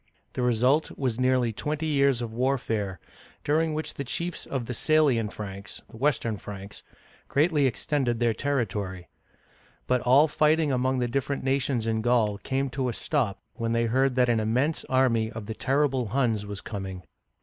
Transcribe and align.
The 0.33 0.41
result 0.41 0.97
was 0.97 1.19
nearly 1.19 1.53
twenty 1.53 1.85
years 1.85 2.23
of 2.23 2.33
warfare, 2.33 2.99
during 3.43 3.75
which 3.75 3.93
the 3.93 4.03
chiefs 4.03 4.47
of 4.47 4.65
the 4.65 4.73
Sa'lian 4.73 5.29
Franks 5.31 5.79
(Western 5.91 6.37
Franks) 6.37 6.81
greatly 7.27 7.67
extended 7.67 8.19
their 8.19 8.33
territory. 8.33 9.09
But 9.85 10.01
all 10.01 10.27
fighting 10.27 10.71
among 10.71 10.97
the 10.97 11.07
different 11.07 11.43
nations 11.43 11.85
in 11.85 12.01
Gaul 12.01 12.39
came 12.39 12.71
to 12.71 12.89
a 12.89 12.93
stop 12.93 13.43
when 13.53 13.73
they 13.73 13.85
heard 13.85 14.15
that 14.15 14.27
an 14.27 14.39
immense 14.39 14.83
army 14.85 15.31
of 15.31 15.45
the 15.45 15.53
terrible 15.53 16.07
Huns 16.07 16.47
was 16.47 16.61
coming. 16.61 17.03